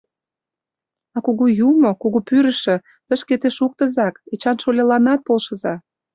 [1.15, 2.75] А кугу юмо, кугу пӱрышӧ,
[3.07, 5.73] тышке те шуктызак, Эчан шольыланат полшыза.